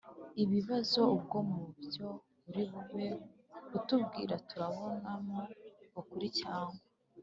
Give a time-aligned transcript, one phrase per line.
[0.43, 1.01] ibibazo.
[1.15, 2.09] Ubwo mu byo
[2.47, 3.07] uri bube
[3.77, 5.39] utubwira turabonamo
[6.01, 6.77] ukuri cyangwa